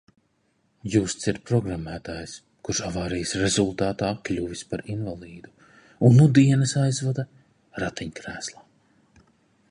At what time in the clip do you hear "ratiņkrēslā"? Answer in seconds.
7.85-8.65